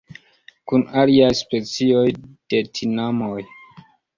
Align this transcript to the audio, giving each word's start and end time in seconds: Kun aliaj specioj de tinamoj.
Kun 0.71 0.85
aliaj 1.01 1.27
specioj 1.41 2.07
de 2.55 2.65
tinamoj. 2.79 3.39